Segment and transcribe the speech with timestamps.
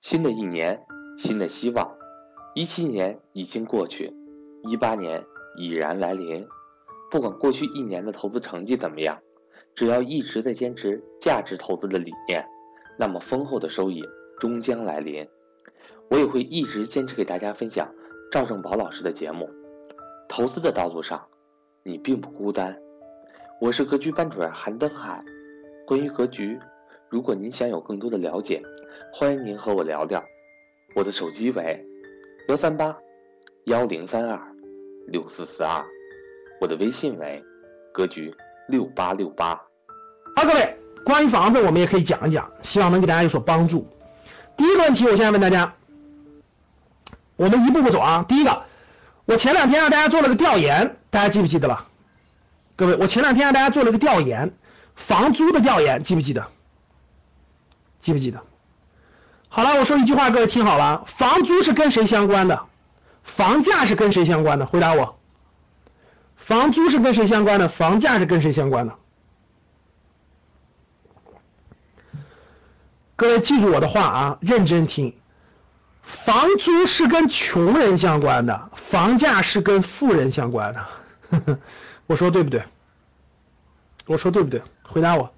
[0.00, 0.82] 新的一年，
[1.18, 1.94] 新的希望。
[2.54, 4.10] 一七年已经过去，
[4.62, 5.22] 一八年
[5.56, 6.46] 已然来临。
[7.10, 9.20] 不管过去一年的投资成绩怎么样，
[9.74, 12.42] 只要一直在坚持价值投资的理念，
[12.98, 14.02] 那么丰厚的收益
[14.38, 15.28] 终将来临。
[16.08, 17.86] 我也会一直坚持给大家分享
[18.32, 19.50] 赵正宝老师的节目。
[20.28, 21.26] 投资的道路上，
[21.84, 22.80] 你并不孤单。
[23.60, 25.22] 我是格局班主任韩登海。
[25.86, 26.58] 关于格局，
[27.10, 28.62] 如果您想有更多的了解，
[29.12, 30.22] 欢迎您和我聊聊。
[30.94, 31.84] 我的手机为
[32.48, 32.96] 幺三八
[33.64, 34.40] 幺零三二
[35.08, 35.84] 六四四二，
[36.60, 37.42] 我的微信为
[37.92, 38.32] 格局
[38.68, 39.60] 六八六八。
[40.36, 43.88] 好，各位，关于房子我们也可以讲一讲，希望能给大家有所帮助。
[44.56, 45.74] 第一个问题，我现在问大家，
[47.34, 48.24] 我们一步步走啊。
[48.28, 48.62] 第一个，
[49.24, 51.88] 我前两天让大家做了个调研，大家记不记得了？
[52.76, 54.52] 各位，我前两天让大家做了个调研，
[54.94, 56.46] 房租的调研，记不记得？
[58.00, 58.40] 记不记得？
[59.48, 62.66] 好了，我说一句话，各位听好了，房租是跟谁相关的？
[63.24, 64.66] 房价是跟谁相关的？
[64.66, 65.18] 回答我。
[66.36, 67.68] 房租是跟谁相关的？
[67.68, 68.94] 房价是跟谁相关的？
[73.16, 75.14] 各位记住我的话啊，认真听。
[76.24, 81.58] 房租是跟穷人相关的，房价是跟富人相关的。
[82.06, 82.64] 我说对不对？
[84.06, 84.62] 我说对不对？
[84.82, 85.32] 回答我。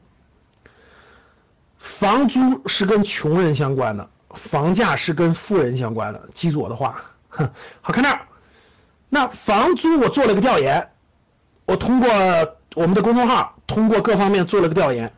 [2.02, 4.10] 房租是跟穷人相关的，
[4.50, 6.20] 房价是跟富人相关的。
[6.34, 7.00] 记住我的话。
[7.28, 7.48] 哼
[7.80, 8.22] 好，看这儿。
[9.08, 10.88] 那房租我做了个调研，
[11.64, 12.10] 我通过
[12.74, 15.12] 我们的公众号，通过各方面做了个调研。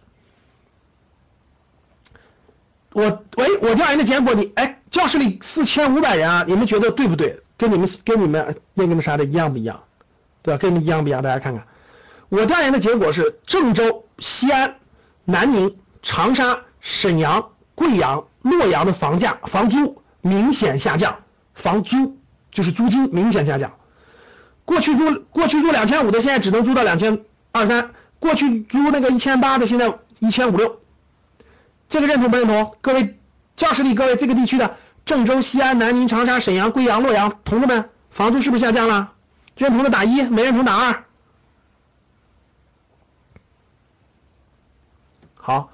[2.92, 7.40] 我喂，我调研的结果，你哎，教室里四千五百人啊，你们觉得对不对？
[7.56, 9.82] 跟你们跟你们那个那啥的一样不一样？
[10.42, 10.58] 对吧？
[10.58, 11.22] 跟你们一样不一样？
[11.22, 11.66] 大家看看，
[12.28, 14.74] 我调研的结果是郑州、西安、
[15.24, 15.74] 南宁。
[16.06, 21.16] 长沙、沈阳、贵阳、洛阳的房价、房租明显下降，
[21.54, 22.18] 房租
[22.52, 23.72] 就是租金明显下降。
[24.66, 30.78] 过去租过去租两千五的，现在只能租到两千二三；过去租那个一千八的，现在一千五六。
[31.88, 32.76] 这个认同不认同？
[32.82, 33.18] 各位
[33.56, 39.12] 教室里各位这个地区的郑州、西安、南宁、长沙、沈阳、贵阳、洛阳，同志们，房租是不是下降了？
[39.56, 41.04] 认同的打一，没认同打二。
[45.36, 45.70] 好。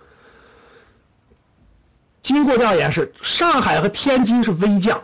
[2.32, 5.02] 经过调研是上海和天津是微降，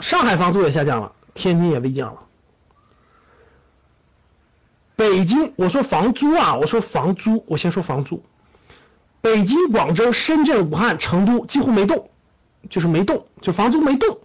[0.00, 2.20] 上海房租也下降了，天津也微降了。
[4.96, 8.22] 北京我说房租啊，我说房租，我先说房租。
[9.20, 12.10] 北京、广州、深圳、武汉、成都几乎没动，
[12.68, 14.18] 就是没动，就房租没动。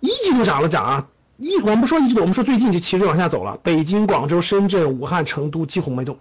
[0.00, 3.58] 一季度涨了涨啊，一我们不说一季度，我们说最近就其实往下走了。
[3.62, 6.18] 北京、广州、深圳、武汉、成都几乎没动，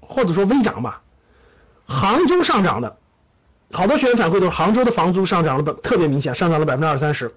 [0.00, 1.02] 或者说微涨吧。
[1.86, 2.96] 杭州上涨的。
[3.74, 7.34] 好多学员反馈都是杭州的房租上涨了，特别明显，上涨了百分之二三十。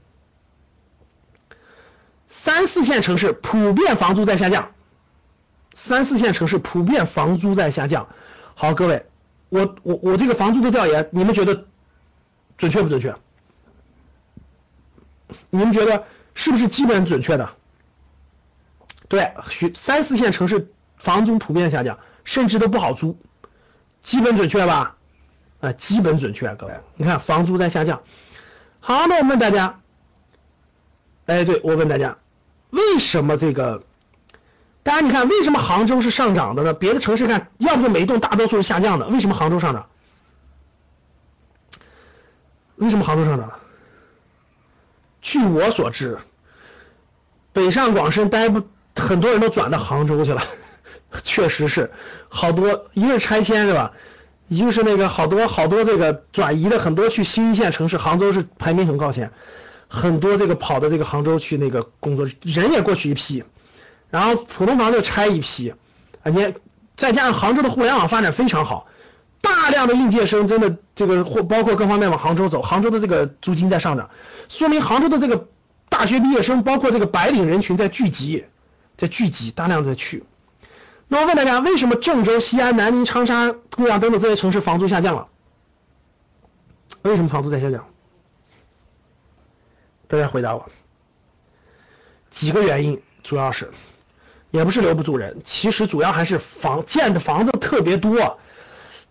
[2.30, 4.70] 三四线城市普遍房租在下降，
[5.74, 8.08] 三四线城市普遍房租在下降。
[8.56, 9.06] 好，各位，
[9.50, 11.66] 我我我这个房租的调研，你们觉得
[12.58, 13.16] 准确不准确？
[15.50, 16.06] 你们觉得
[16.36, 17.50] 是不是基本准确的？
[19.08, 23.18] 对，许三四线城市房租普遍下降，甚至都不好租，
[24.03, 24.97] 基本准确吧？
[25.59, 28.01] 啊，基本准确啊，各位，你看房租在下降。
[28.79, 29.79] 好，那我问大家，
[31.25, 32.18] 哎，对我问大家，
[32.69, 33.84] 为什么这个？
[34.84, 36.73] 大家你看，为什么杭州是上涨的呢？
[36.73, 39.07] 别的城市看，要不就没动，大多数是下降的。
[39.07, 39.85] 为什么杭州上涨？
[42.78, 43.51] 为什么杭州上涨？
[45.22, 46.17] 据我所知，
[47.51, 48.62] 北上广深待不，
[48.96, 50.41] 很多人都转到杭州去了。
[51.23, 51.91] 确实是，
[52.29, 53.91] 好多一个拆迁是吧？
[54.47, 59.30] 一个是那个好多好多这个转移的很多去新一线城市，杭州是排名很靠前，
[59.88, 63.44] 很多这个跑到这个杭州去那个工作，人也过去一批，
[64.09, 65.74] 然后普通房就拆一批，
[66.24, 66.53] 啊你
[66.96, 68.88] 再加上杭州的互联网发展非常好，
[69.41, 74.09] 大量的应届生真的这个或包括各方面往杭州走，杭州的这个租金在上涨，
[74.47, 75.47] 说明杭州的这个
[75.90, 78.46] 大学毕业生包括这个白领人群在聚集，
[78.96, 80.23] 在聚集大量在去。
[81.09, 85.28] 那我问大家，为什么郑州、西安、南宁、长沙、贵阳等等这些城市房租下降了？
[87.04, 87.86] 为什么房租在下降？
[90.08, 90.66] 大家回答我。
[92.30, 93.72] 几个原因，主要是
[94.52, 98.38] 也不是留不住人，其实主要还是房建的房子特别多。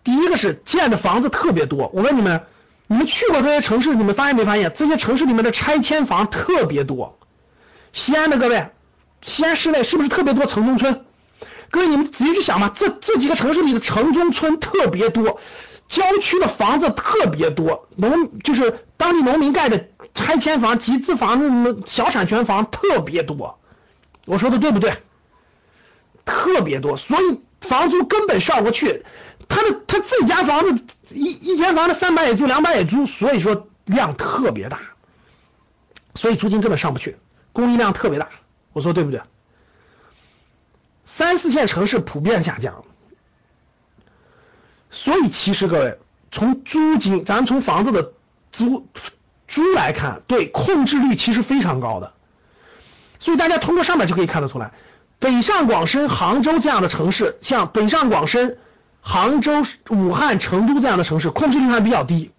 [0.03, 2.41] 第一个是建的房子特别多，我问你们，
[2.85, 7.17] 你们去过这些城市，你们发现没发现这些城市里面的拆迁房特别多？
[7.91, 8.69] 西安的各位，
[9.21, 11.06] 西安市内是不是特别多城中村？
[11.69, 15.39] 各位，你们仔细去想吧，这这几个城市里的城中村特别多，
[15.87, 23.59] 郊区的房子特别多，农就是当地农民盖的拆迁房、集资房、那么小产权房特别多。
[24.25, 24.93] 我说的对不对？
[26.25, 29.05] 特别多，所以房租根本上不去。
[29.49, 34.79] 他的他自己家房子一一间房子三百也租，两百也租，所以说量特别大，
[36.15, 37.15] 所以租金根本上不去，
[37.53, 38.27] 供应量特别大。
[38.73, 39.21] 我说对不对？
[41.17, 42.83] 三四线城市普遍下降，
[44.91, 45.97] 所以其实各位
[46.31, 48.11] 从租金，咱从房子的
[48.51, 48.87] 租
[49.47, 52.13] 租来看，对控制率其实非常高的。
[53.19, 54.71] 所以大家通过上面就可以看得出来，
[55.17, 58.57] 北上广深、杭州这样的城市，像北上广深。
[58.99, 62.29] 杭州、武汉、成都这样的城市控制率还比较低，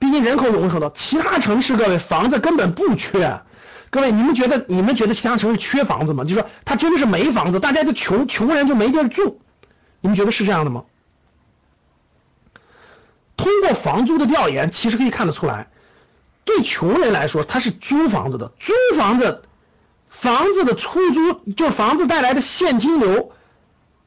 [0.00, 0.90] 毕竟人口涌入很多。
[0.96, 3.40] 其他城市各位房子根本不缺，
[3.90, 6.24] 各位你们觉得你们觉得其他城市缺房子吗？
[6.24, 9.40] 就说他真的是没房子，大家就穷穷人就没地儿住，
[10.00, 10.84] 你们觉得是这样的吗？
[13.36, 15.66] 通过房租的调研，其实可以看得出来，
[16.44, 19.42] 对穷人来说他是租房子的，租房子
[20.08, 23.32] 房子的出租就是房子带来的现金流。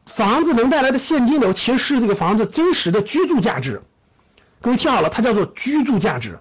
[0.06, 3.82] 房子能带来的现金流，其实是这个房子真实的居住价值。
[4.62, 6.38] 各位听好了，它叫做居住价值。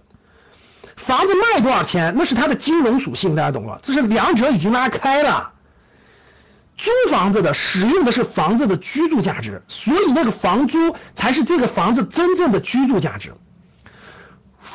[1.06, 3.78] 房子卖多少钱，那是它的金融属性，大家懂了？
[3.82, 5.50] 这是两者已经拉开了。
[6.76, 13.32] 租房子的使用的是房子的居住价值，所以那个房租才是这个房子真正的居住价值。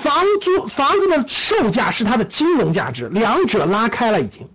[0.01, 4.47] 房租房子的售价是它的金融价值，两者拉开了已经。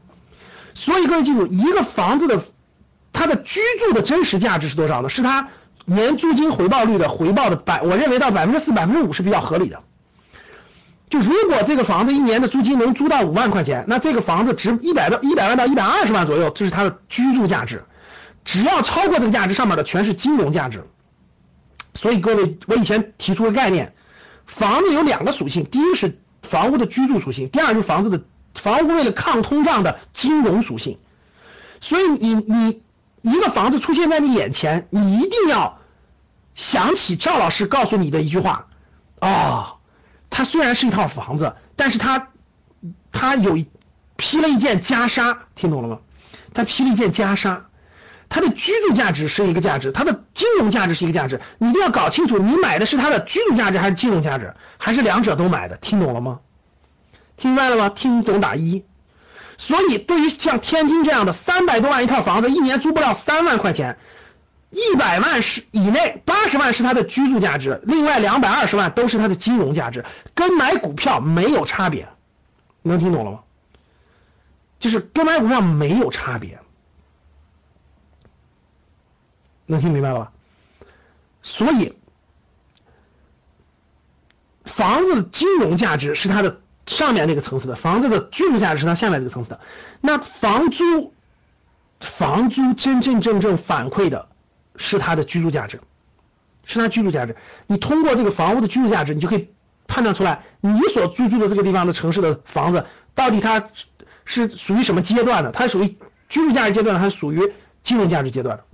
[0.75, 2.43] 所以各位记住，一个房子的。
[3.15, 5.09] 它的居住的真实价值是多少呢？
[5.11, 5.47] 是它
[5.85, 9.79] 年租金回报率的回报的百，我认为到百分之四、百分之五是比较合理的。
[11.13, 17.85] 就如果这个房子一年的租金能租到五万块钱，那这个房子值一百到一百万到一百二十万左右，这是它的居住价值。
[18.47, 20.83] 只要超过这个价值，上面的全是金融价值。
[21.95, 23.93] 所以各位，我以前提出个概念，
[24.47, 28.23] 房子有两个属性，第一是房屋的居住属性，第二是房子的
[28.55, 30.99] 房屋为了抗通胀的金融属性。
[31.81, 32.83] 所以你你。
[33.25, 35.79] 一个房子出现在你眼前，你一定要
[36.57, 38.67] 想起赵老师告诉你的一句话
[39.21, 39.77] 哦，
[40.33, 42.27] 它虽然是一套房子，但是它
[43.13, 43.57] 它有
[44.17, 45.99] 披了一件袈裟，听懂了吗？
[46.55, 47.61] 它披了一件袈裟，
[48.29, 55.77] 它的居住价值是一个价值，它的金融价值是一个价值，你一定要搞清楚，你买的是它的居住价值还是金融价值，还是两者都买的？
[55.77, 56.41] 听懂了吗？
[57.37, 57.89] 听明白了吗？
[57.91, 58.85] 听懂打一。
[59.59, 63.97] 所以，对于像天津这样的三百多万一套房子，一年租不了三万块钱，
[64.73, 70.05] 一百万是以内，八十万是它的居住价值，另外两百二十万都是它的金融价值，
[70.35, 72.09] 跟买股票没有差别，
[72.83, 73.41] 能听懂了吗？
[74.81, 76.59] 就是跟买股票没有差别，
[79.67, 80.33] 能听明白吧？
[81.43, 81.95] 所以，
[84.65, 86.59] 房子的金融价值是它的。
[86.85, 89.61] 上面那个层次的房子的居住价值是它下面这个层次的，
[90.01, 91.15] 那房租，
[92.19, 94.29] 房租真真正正反馈的
[94.83, 95.81] 是它的居住价值，
[96.67, 97.37] 是它居住价值。
[97.67, 99.49] 你通过这个房屋的居住价值，你就可以
[99.87, 102.85] 判断出来你所居住的这个地方的城市的房子
[103.15, 103.71] 到底它
[104.25, 105.97] 是属于什么阶段的，它属于
[106.29, 107.53] 居住价值阶段还是属于
[107.83, 108.65] 金融价值阶段的。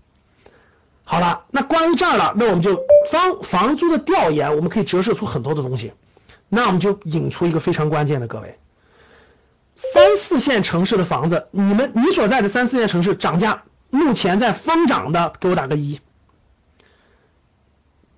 [1.04, 2.76] 好了，那关于这儿了，那我们就
[3.10, 5.92] 房房租的调研，我们可以折射出很多的东西。
[6.50, 8.58] 那我们就引出一个非常关键的，各位，
[9.94, 16.00] 三四线城市的房子，你们你所在的三四线城市涨价，目前在疯涨的，给我打个一。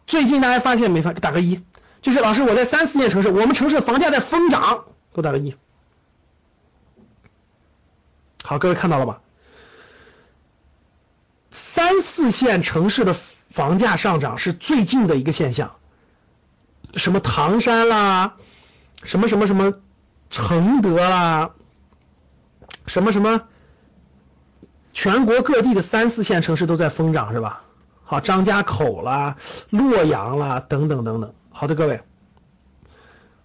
[0.07, 1.13] 最近大家发现没发？
[1.13, 1.63] 打个一。
[2.03, 5.55] 就是老师，我在三四线城市，我们城市房价在疯涨，给我打个一。
[8.43, 9.21] 好，各位看到了吧？
[11.53, 13.17] 三四线城市的
[13.51, 15.77] 房价上涨是最近的一个现象。
[16.95, 18.37] 什么唐山啦，
[19.05, 19.75] 什么什么什么
[20.31, 21.51] 承德啦，
[22.87, 23.43] 什么什么，
[25.03, 27.63] 全国各地的三四线城市都在疯涨是吧？
[28.05, 29.35] 好，张家口啦，
[29.71, 31.33] 洛阳啦，等等等等。
[31.49, 32.03] 好的，各位，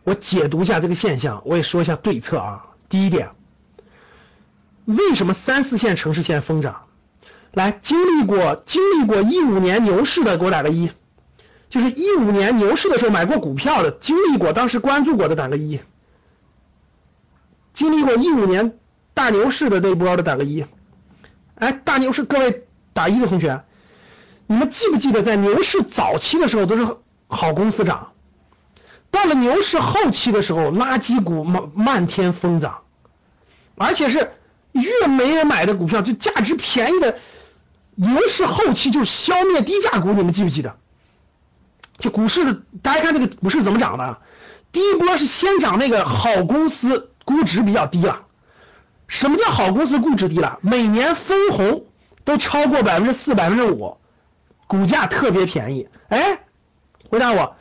[0.03, 2.65] 我解读一下这个现象，我也说一下对策啊。
[2.89, 3.29] 第一点，
[4.83, 6.87] 为什么三四线城市现在疯涨？
[7.53, 10.91] 来，经历过经历过一五年牛市的，给我打个一。
[11.69, 15.79] 就是一五年牛市的时候买过股票的，经历过当时关注过的打个一。
[17.73, 18.77] 经历过一五年
[19.13, 20.65] 大牛市的那波的打个一。
[21.55, 23.63] 哎，大牛市各位打一的同学，
[24.47, 26.97] 你们记不记得在牛市早期的时候都是
[27.27, 28.11] 好公司涨，
[29.09, 32.81] 到了牛市后期的时候，垃圾股漫漫天疯涨，
[33.77, 34.31] 而且是
[34.73, 37.17] 越没人买的股票，就价值便宜的，
[37.95, 40.75] 牛市后期就消灭低价股，你们记不记得？
[41.97, 44.17] 就股市的，大家看这个股市怎么涨的？
[44.73, 48.24] 第一波是先涨那个好公司估值比较低了。
[49.07, 50.59] 什么叫好公司估值低了？
[50.61, 51.85] 每年分红
[52.23, 53.97] 都超过百分之四、百分之五，
[54.67, 55.87] 股价特别便宜。
[56.09, 56.39] 哎，
[57.09, 57.55] 回答我，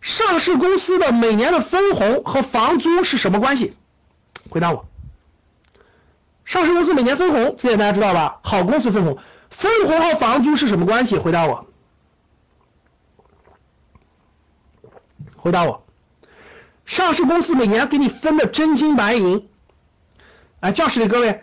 [0.00, 3.76] 上市公司的每年的分红和房租是什么关系？
[4.50, 4.86] 回答我，
[6.44, 8.40] 上市公司每年分红，这点大家知道吧？
[8.42, 9.18] 好公司分红，
[9.50, 11.16] 分红和房租是什么关系？
[11.16, 11.66] 回答我，
[15.36, 15.86] 回答我，
[16.84, 19.48] 上市公司每年给你分的真金白银。
[20.62, 21.42] 哎，教室里各位，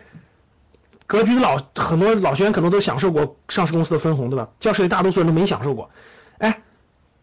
[1.06, 4.48] 格局老很多老学员可能都享受过上市公司的分红，对吧？
[4.62, 5.92] 教室里大多数人都没享受过。
[6.38, 6.62] 哎，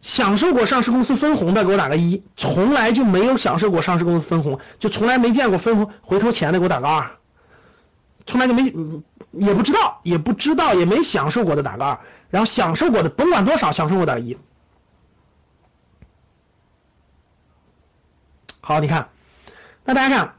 [0.02, 7.12] 享受过上市公司分红的给我打个一，从来就没有享受过上市公司分红，就从来没见过分红回头钱的给我打个二，
[8.26, 8.64] 从来就没
[9.32, 11.98] 也不知道也不知道也没享受过的打个二，
[12.28, 14.36] 然后享受过的甭管多少享受过打个一。
[18.60, 19.08] 好，你看，
[19.82, 20.35] 那大家看。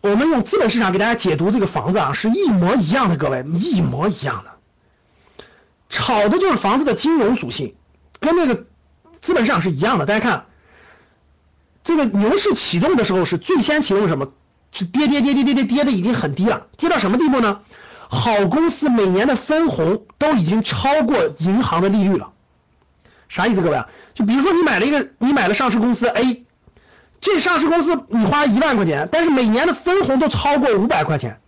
[0.00, 5.44] 我们用资本市场给大家解读这个房子啊，是一模一样的，各位一模一样的，
[5.88, 7.74] 炒的就是房子的金融属性，
[8.18, 8.64] 跟那个
[9.20, 10.06] 资本市场是一样的。
[10.06, 10.44] 大家看，
[11.84, 14.32] 这个牛市启动的时候是最先启动什么？
[14.72, 17.60] 是跌跌跌跌跌跌跌的已经很低了，跌到什么地步呢？
[18.08, 22.32] 好公司每年的分红都已经超过银行的利率了，
[23.28, 23.86] 啥意思，各位啊？
[24.14, 26.46] 就比如说你买了一个，你买了上市公司 A。
[27.20, 31.38] 这上市公司你花一万块钱，但是每年的分红都超过五百块钱，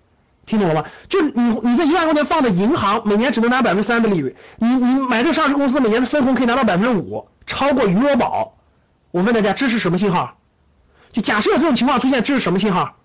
[0.45, 0.85] 听懂了吗？
[1.09, 8.55] 就你你这一万块钱放在银行，每年只能拿百分之三的利率，你你买这上市公司每年的分红可以拿到百分之五，超过余额宝。
[9.13, 10.37] 我问大家，这是什么信号？
[11.11, 12.97] 就假设有这种情况出现，这是什么信号？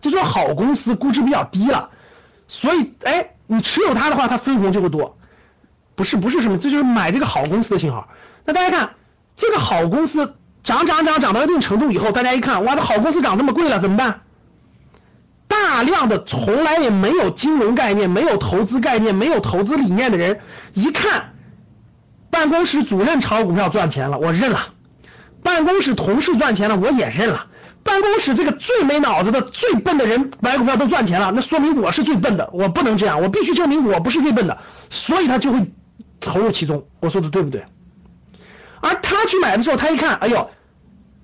[0.00, 1.90] 这说好公司估值比较低了，
[2.46, 5.16] 所以哎，你持有它的话，它分红就会多。
[5.96, 8.08] 不是不是什么，这就是买这个好公司的信号。
[8.44, 8.90] 那大家看
[9.36, 10.36] 这个好公司。
[10.64, 14.22] 涨涨涨涨到一定程度以后，大家一看，哇，这好公司涨这么贵了，怎么办？
[15.46, 20.40] 大量的从来也没有金融概念、没有投资概念、没有投资理念的人，
[20.72, 21.34] 一看
[22.30, 24.58] 办公室主任炒股票赚钱了，我认了；
[25.42, 27.46] 办公室同事赚钱了，我也认了；
[27.84, 34.58] 办公室这个最没脑子的、最笨的人买股票都赚钱了，那说明我是最笨的，我不能这样，我必须证明我不是最笨的，
[34.90, 35.70] 所以他就会
[36.20, 36.84] 投入其中。
[37.00, 37.62] 我说的对不对？
[38.84, 40.50] 而他去买的时候，他一看，哎呦，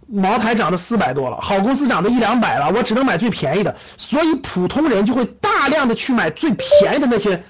[0.08, 7.44] 茅台涨到四百多了，好公司涨到一两百了，我只能买最便宜的，所以普通人就会大量的去买最便宜的那些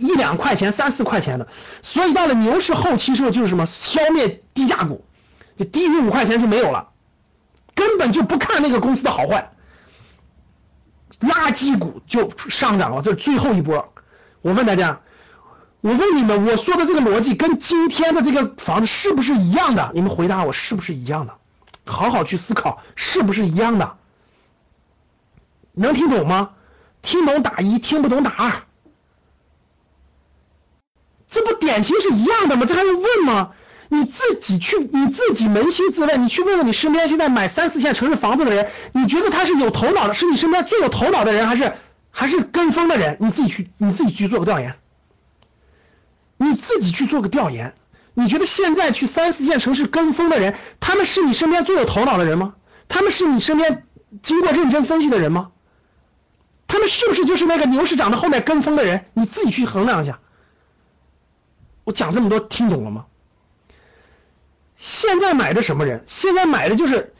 [0.00, 1.46] 一两块钱、三四块钱的。
[1.82, 5.04] 所以到了牛市后期时候，就是什么消灭低价股，
[5.58, 6.88] 就低于五块钱就没有了，
[7.74, 9.50] 根本就不看那个公司的好坏，
[11.20, 13.02] 垃圾股就上涨了。
[13.02, 13.92] 这是最后一波。
[14.40, 14.98] 我问大家。
[15.84, 19.90] 我问你们，我说的这个逻辑跟今天的这个房子是不是一样的？
[19.92, 21.34] 你们回答我是不是一样的？
[21.84, 23.98] 好好去思考，是不是一样的？
[25.74, 26.52] 能听懂吗？
[27.02, 28.62] 听懂打一，听不懂打二。
[31.28, 32.64] 这不典型是一样的吗？
[32.64, 33.50] 这还用问吗？
[33.90, 41.74] 你自己去，你自己扪心自问，你去问问你身边现在买三四线城市房子的人，你觉得他是有头脑的，是你身边最有头脑的人，还是
[42.10, 43.18] 还是跟风的人？
[43.20, 44.74] 你自己去，你自己去做个调研。
[46.36, 47.74] 你自己去做个调研，
[48.14, 52.54] 你觉得现在去三四线城市跟风的人，他们是你身边最有头脑的人吗？
[52.88, 53.84] 他们是你身边
[54.22, 55.52] 经过认真分析的人吗？
[56.66, 59.04] 他们是不是就是那个牛市涨的后面跟风的人？
[59.14, 60.18] 你自己去衡量一下。
[61.84, 63.06] 我讲这么多，听懂了吗？
[64.76, 66.04] 现在买的什么人？
[66.06, 67.14] 现在买的就是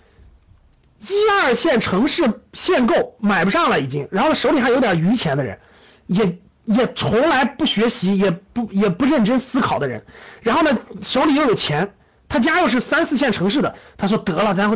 [1.00, 5.58] 一二线城市限购买不上了已经，然后手里还有点余钱的人，
[6.06, 6.38] 也。
[6.64, 10.02] 也从来不学习，也不也不认真思考的人，
[10.40, 10.70] 然后呢，
[11.02, 11.92] 手里又有钱，
[12.26, 14.70] 他家又是三四线城市的，他说得了，咱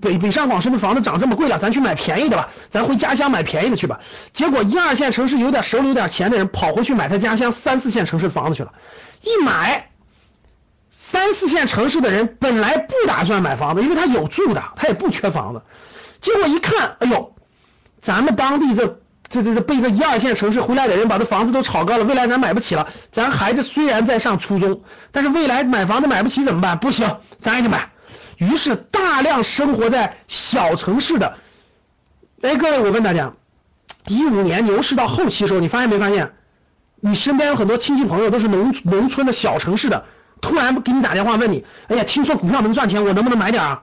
[0.00, 3.98] 北北上广深的房子涨这么贵了，咱去买便宜的吧，咱回家乡买便宜的去吧。
[4.32, 8.72] 结果一二线城市有点手里有点钱的人，跑回去买他家乡三四线城市的房子去了，
[9.22, 9.88] 一买，
[11.10, 15.60] 三四线城市的人本来不打算买房子，因为他有住的，他也不缺房子，
[16.20, 17.34] 结果一看，哎呦，
[18.00, 19.00] 咱们当地这。
[19.34, 22.88] 这这这被这一二线城市回来的人把这房子都炒高了，未来咱买不起了。
[23.10, 26.78] 咱孩子虽然在上初中，但是未来买房子买不起怎么办？
[26.78, 27.90] 不行，咱也得买。
[28.36, 31.36] 于是大量生活在小城市的，
[32.42, 33.32] 哎，各位，我问大家，
[34.06, 36.30] 一五年牛市到后期的时候，你发现没发现？
[37.00, 40.04] 你身边有很多亲戚朋友都是农农村的小城市的，
[40.40, 43.82] 突然给你打电话问你，哎呀，听说股票能赚钱，我能不能买点啊？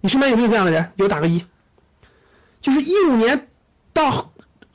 [0.00, 0.90] 你身边有没有这样的人？
[0.96, 1.44] 有打个一。
[2.60, 3.46] 就是一五年
[3.92, 4.31] 到。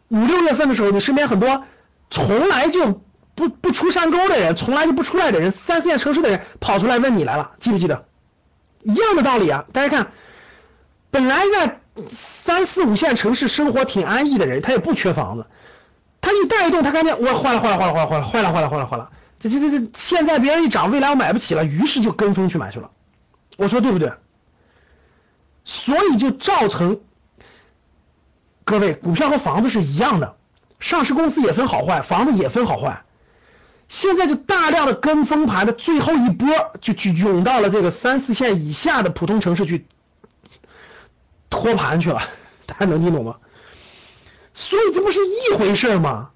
[0.10, 1.64] 五六月份的时候，你身边很多
[2.10, 3.02] 从来就
[3.36, 8.06] 不不出山沟的人，从来就不出来的人，三四线城市的人跑出来问你来了，记不记得？
[8.84, 9.66] 一样的道理啊！
[9.74, 10.12] 大家看，
[11.12, 11.80] 本来在
[12.46, 15.46] 三四五线城市生活挺安逸的人，他也不缺房子，
[16.22, 19.10] 他一带动，他看见我坏了坏了坏了坏了坏了坏了坏了坏了坏了，
[19.40, 22.90] 这这这这现在别人一涨，未来我买不起了，于是就跟风去买去了。
[23.58, 24.12] 我说对不对？
[25.66, 27.02] 所以就造成
[28.67, 30.36] 各位股票和房子是一样的，
[30.81, 33.01] 上市公司也分好坏，房子也分好坏。
[33.88, 36.50] 现在就大量的跟风盘的最后一波
[36.81, 39.88] 就去涌到了这个三四线以下的普通城市去
[41.50, 42.21] 托盘去了，
[42.67, 43.38] 大家能听懂吗？
[44.53, 46.31] 所以这不是一回事吗？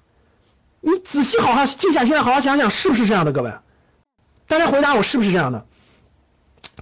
[0.80, 3.32] 你仔细好好静下心来好好想想，是不是这样的？
[3.32, 3.52] 各位，
[4.48, 5.66] 大家回答我是不是这样的？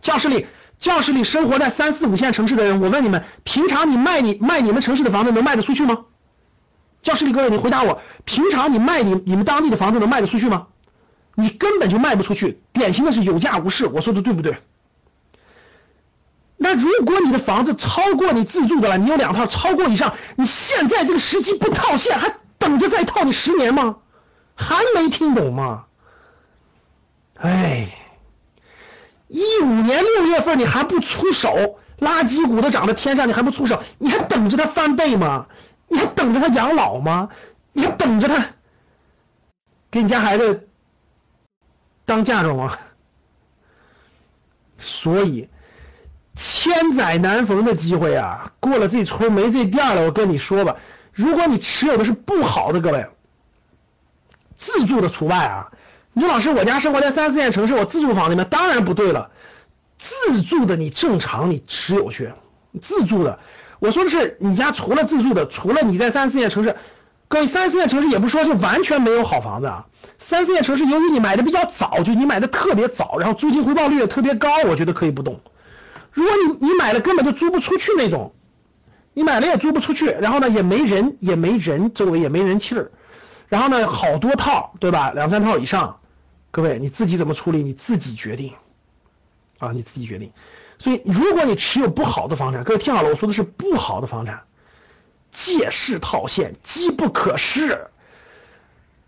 [0.01, 0.47] 教室里，
[0.81, 5.99] 教室里生活在三四五线城市的人，我问你们，平常你卖你卖你们城市的房子能卖得出去吗？
[7.03, 10.67] 教室里各位，你回答我，平常你卖你你们当地的房子能卖得出去吗？
[11.35, 14.57] 你根本就卖不出去，典型的是有价无市，我说的对不对？
[16.57, 23.97] 那如果你的房子超过你自住的了，你有两套超过以上，你现在这个时机不套现，还等着再套你十年吗？
[24.55, 25.85] 还没听懂吗？
[27.39, 27.89] 哎，
[29.31, 35.47] 一五年六月份你还不出手，垃圾股都涨到天上，你还不出手，你还等着它翻倍吗？
[35.89, 37.29] 你还等着他养老吗？
[37.73, 38.45] 你还等着他
[39.91, 40.69] 给你家孩子
[42.05, 42.77] 当嫁妆吗？
[44.79, 45.49] 所以
[46.37, 50.03] 千载难逢的机会啊，过了这村没这店了。
[50.03, 50.77] 我跟你说吧，
[51.13, 53.07] 如果你持有的是不好的，各位
[54.57, 55.71] 自住的除外啊。
[56.13, 59.31] 你说老师，我家生活在三四线城市，我自住房里面当然不对了。
[59.99, 62.31] 自住的你正常你持有去，
[62.83, 63.39] 自住的。
[63.79, 66.75] 我说的是你家除了自住的，除了你在三四线城市，
[67.29, 69.87] 各位三四线城市也不说是完全没有好房子啊。
[70.19, 75.41] 三四线城市由于你买的比较早，就你买的特别早，然后租金回报率也特别高，我觉得可以不动。
[76.13, 78.33] 如果你你买了根本就租不出去那种，
[79.15, 82.91] 你买了也租不出去，然后呢也没人也没人周围也没人气儿，
[83.49, 85.13] 然后呢好多套对吧？
[85.15, 86.00] 两三套以上，
[86.51, 88.53] 各位你自己怎么处理你自己决定
[89.59, 90.33] 啊，你自己决定。
[90.79, 94.41] 所以，如果你持有不好的房产，各位听好了，我说的是不好的房产，
[95.31, 97.79] 借势套现，机不可失。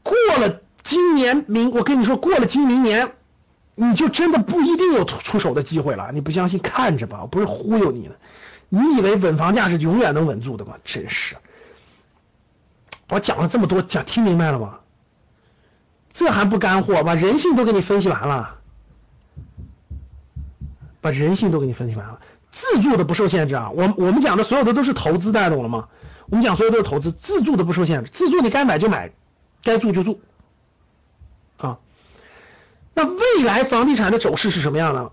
[0.03, 3.13] 过了今年明，我跟你说，过了今明年，
[3.75, 6.11] 你就真的不一定有出手的机会了。
[6.13, 8.15] 你不相信，看着吧，我不是忽悠你的。
[8.69, 10.75] 你以为稳房价是永远能稳住的吗？
[10.85, 11.37] 真是。
[13.09, 14.79] 我讲了这么多，讲听明白了吗？
[16.15, 17.03] 这还不干货？
[17.03, 18.57] 把人性都给你分析完了。
[21.01, 22.21] 把人性都给你分析完了，
[22.53, 23.71] 自住的不受限制啊！
[23.71, 25.89] 我我们讲的所有的都是投资，大家懂了吗？
[26.27, 29.11] 我们讲所有都是投资，自住的不受限制，自住你该买就买，
[29.65, 30.21] 该住就住
[31.57, 31.77] 啊。
[32.95, 35.11] 那未来房地产的走势是什么样的？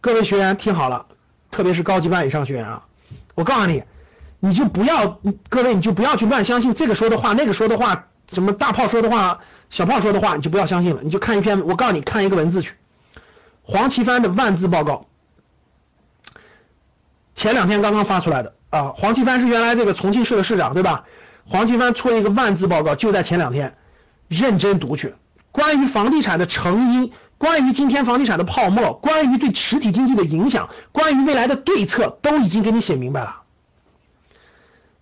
[0.00, 1.04] 各位学员听好了，
[1.50, 2.86] 特别是高级班以上学员啊，
[3.34, 3.82] 我告诉你，
[4.38, 9.40] 你就不要，各位你就不要去乱相信这个说的话，那个说的话，什么大炮说的话，
[9.70, 12.74] 小炮说的话，你就不要相信了，你就看一篇，我告诉你看一个文字去。
[13.62, 15.06] 黄奇帆的万字报告，
[17.34, 18.92] 前两天刚刚发出来的啊。
[18.96, 21.04] 黄奇帆是原来这个重庆市的市长，对吧？
[21.46, 23.76] 黄奇帆出了一个万字报告，就在前两天，
[24.28, 25.14] 认真读去。
[25.52, 33.36] 关于房地产的成因，关于今天房地产的泡沫，关于对实体经济的影响，关于未来的对策，都已经给你写明白了。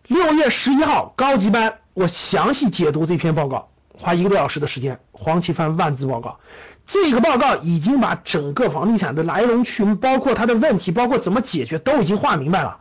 [0.06, 4.96] 六月十一号高级班，我详细解读这篇报告，花一个多小时的时间。
[5.10, 6.38] 黄奇帆万字报告。
[6.86, 12.78] 这个报告已经把整个房地产的来龙去脉，包括它的问题，包括怎么解决，都已经画明白了。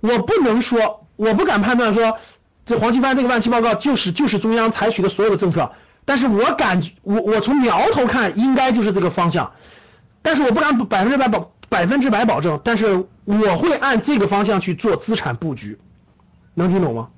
[0.00, 2.16] 我不能说，我不敢判断说，
[2.64, 5.70] 这黄奇帆这个万期报告就是就是中央采取的所有的政策，
[6.06, 9.52] 但是我感觉，我我从苗头看，应该就是这个方向。
[10.22, 15.78] 但是我不敢百分之百保百分之百保证，但是我会按这个方向去做资产布局，
[16.54, 17.08] 能听懂吗？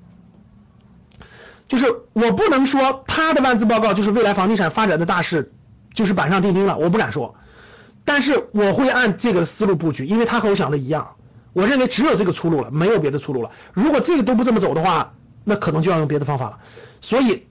[1.67, 5.51] 就是我不能说他的万字报告就是未来房地产发展的大势。
[5.95, 7.35] 就是板上钉钉了，我不敢说，
[8.05, 11.15] 但是我会按这个思路布局，因为他和我想的一样，
[11.53, 13.49] 我认为只有这个出路了，没有别的出路了。
[13.73, 16.59] 如果这个都不这么走的话，那可能就要用别的方法了。
[17.01, 17.47] 所以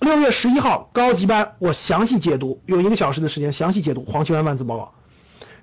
[0.00, 4.92] 六月十一号高级班我详细解读，用一个小时的时间详细解读黄奇帆万字报告，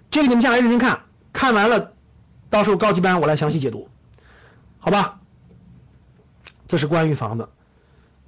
[0.10, 1.01] 这个你们下来认真看，
[1.34, 1.91] 看完了，
[2.49, 3.89] 到时候高级班我来详细解读，
[4.79, 5.19] 好吧？
[6.69, 7.49] 这是关于房子，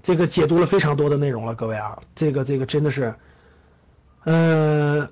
[0.06, 3.16] 这个解读了非常多的内容了，各位啊，这个这个真的是。
[4.26, 5.10] 嗯，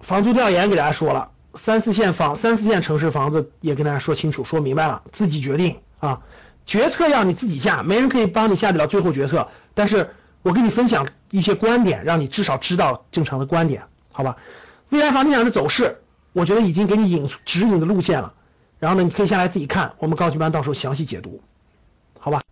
[0.00, 6.22] 房租调研给大家说了，三四线房、三四线城市房子也跟大家说清楚、说明白了，自己决定啊，
[6.64, 9.46] 决策要你自己下，没人可以帮你下得了最后决策。
[9.74, 10.08] 但是
[10.40, 14.34] 我跟你分享一些观点，让你至少知道正常的观点，好吧？
[14.88, 15.98] 未来房地产的走势，
[16.32, 18.32] 我觉得已经给你引指引的路线了。
[18.78, 21.42] 然后呢，你可以下来自己看，我们高级班到时候详细解读，
[22.18, 22.42] 好吧？